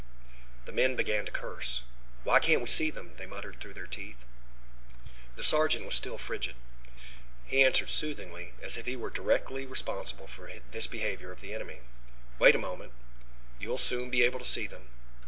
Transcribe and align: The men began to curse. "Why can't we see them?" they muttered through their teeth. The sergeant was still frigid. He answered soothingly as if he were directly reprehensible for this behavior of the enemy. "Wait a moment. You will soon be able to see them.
The 0.65 0.71
men 0.71 0.95
began 0.95 1.27
to 1.27 1.31
curse. 1.31 1.83
"Why 2.23 2.39
can't 2.39 2.61
we 2.61 2.65
see 2.67 2.89
them?" 2.89 3.13
they 3.17 3.27
muttered 3.27 3.59
through 3.59 3.75
their 3.75 3.85
teeth. 3.85 4.25
The 5.35 5.43
sergeant 5.43 5.85
was 5.85 5.93
still 5.93 6.17
frigid. 6.17 6.55
He 7.45 7.63
answered 7.63 7.91
soothingly 7.91 8.55
as 8.63 8.77
if 8.77 8.87
he 8.87 8.95
were 8.95 9.11
directly 9.11 9.67
reprehensible 9.67 10.25
for 10.25 10.51
this 10.71 10.87
behavior 10.87 11.31
of 11.31 11.41
the 11.41 11.53
enemy. 11.53 11.81
"Wait 12.39 12.55
a 12.55 12.57
moment. 12.57 12.93
You 13.59 13.69
will 13.69 13.77
soon 13.77 14.09
be 14.09 14.23
able 14.23 14.39
to 14.39 14.43
see 14.43 14.65
them. 14.65 14.87